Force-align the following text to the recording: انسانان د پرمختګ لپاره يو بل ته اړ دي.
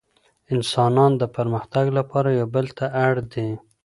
انسانان 0.55 1.11
د 1.17 1.23
پرمختګ 1.35 1.85
لپاره 1.97 2.29
يو 2.39 2.47
بل 2.55 2.65
ته 2.77 2.85
اړ 3.05 3.13
دي. 3.33 3.49